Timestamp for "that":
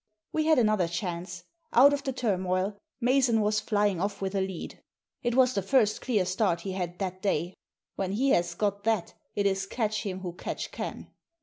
6.97-7.21, 8.85-9.13